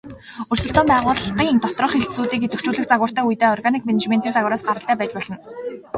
[0.51, 5.35] Өрсөлдөөн байгууллын доторх хэлтсүүдийг идэвхжүүлэх загвартай үедээ органик менежментийн загвараас гаралтай байж болно.